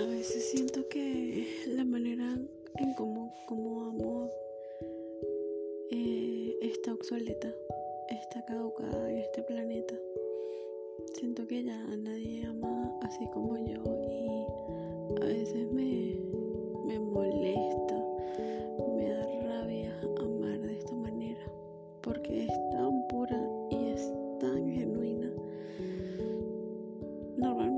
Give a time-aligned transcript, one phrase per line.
[0.00, 2.38] a veces siento que la manera
[2.76, 4.30] en cómo, como amo
[5.90, 7.52] eh, está obsoleta,
[8.08, 9.94] está caducada en este planeta.
[11.14, 16.16] Siento que ya nadie ama así como yo y a veces me,
[16.86, 17.96] me molesta,
[18.96, 21.52] me da rabia amar de esta manera
[22.02, 25.32] porque es tan pura y es tan genuina.
[27.36, 27.77] Normalmente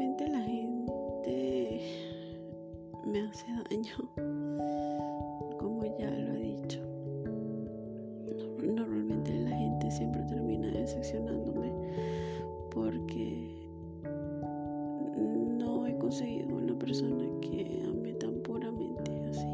[3.05, 3.97] me hace daño,
[5.59, 6.81] como ya lo he dicho.
[8.63, 11.73] Normalmente la gente siempre termina decepcionándome
[12.71, 13.69] porque
[15.17, 19.47] no he conseguido una persona que ame tan puramente así.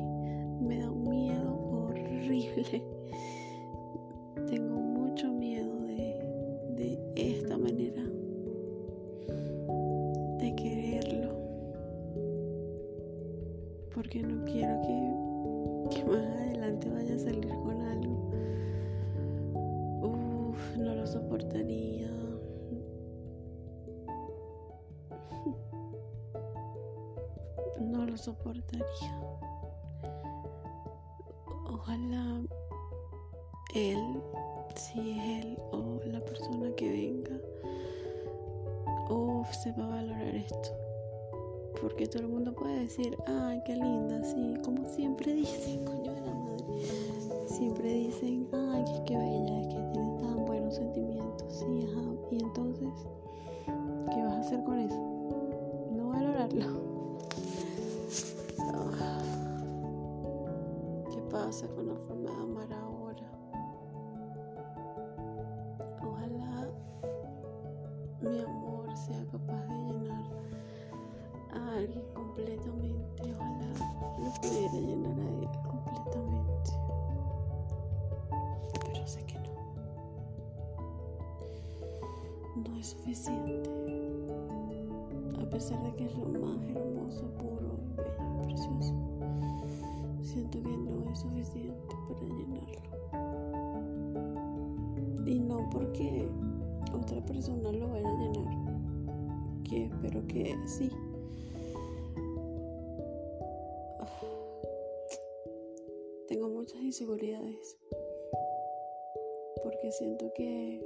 [0.61, 2.96] Me da un miedo horrible.
[13.97, 18.31] Porque no quiero que, más adelante vaya a salir con algo.
[20.03, 22.11] Uf, no lo soportaría.
[27.81, 29.19] No lo soportaría.
[31.65, 32.43] Ojalá
[33.75, 34.23] él,
[34.75, 37.41] si es él o la persona que venga,
[39.09, 40.96] uf, sepa valorar esto.
[41.81, 46.21] Porque todo el mundo puede decir, ay, qué linda, sí, como siempre dicen, coño de
[46.21, 46.65] la madre.
[47.47, 52.03] Siempre dicen, ay, qué, qué bella, es que tiene tan buenos sentimientos, sí, ajá.
[52.31, 52.89] Y entonces,
[53.67, 54.97] ¿qué vas a hacer con eso?
[55.95, 56.87] No valorarlo.
[61.11, 63.31] ¿Qué pasa con la forma de amar ahora?
[66.03, 66.71] Ojalá
[68.23, 69.25] mi amor sea
[71.77, 73.23] a alguien completamente.
[73.23, 73.69] Ojalá
[74.19, 76.71] lo pudiera llenar a él completamente.
[78.81, 79.53] Pero sé que no.
[82.65, 83.71] No es suficiente.
[85.39, 88.95] A pesar de que es lo más hermoso, puro, bello, precioso.
[90.23, 92.81] Siento que no es suficiente para llenarlo.
[95.27, 96.29] Y no porque
[96.93, 98.67] otra persona lo vaya a llenar.
[99.65, 100.91] Que espero que sí.
[106.29, 107.77] Tengo muchas inseguridades.
[109.63, 110.81] Porque siento que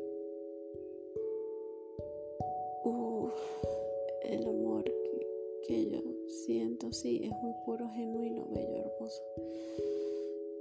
[4.22, 5.26] el amor que,
[5.66, 9.22] que yo siento, sí, es muy puro, genuino, bello, hermoso.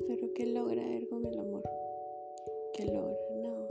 [0.07, 1.63] Pero ¿qué logra él con el amor?
[2.73, 3.17] ¿Qué logra?
[3.41, 3.67] Nada.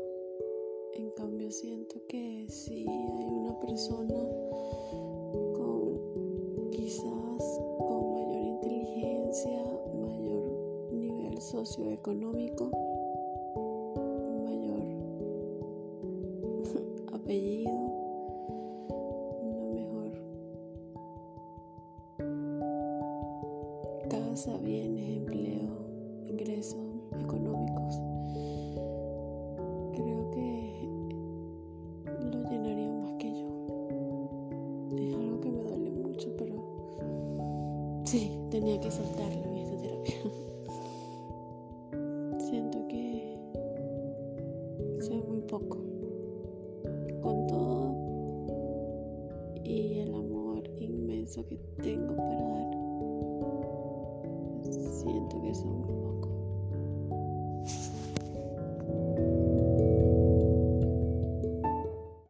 [0.95, 4.15] En cambio siento que si hay una persona
[11.65, 12.71] socioeconómico,
[14.45, 14.85] mayor
[17.13, 17.73] apellido,
[19.43, 20.13] una mejor
[24.09, 25.67] casa, bienes, empleo,
[26.29, 26.79] ingresos
[27.21, 28.01] económicos.
[29.95, 30.89] Creo que
[32.21, 33.49] lo llenaría más que yo.
[34.97, 36.55] Es algo que me duele mucho, pero
[38.05, 39.48] sí, tenía que soltarlo
[45.49, 45.79] poco
[47.23, 47.95] con todo
[49.65, 52.71] y el amor inmenso que tengo para dar.
[54.71, 56.08] Siento que son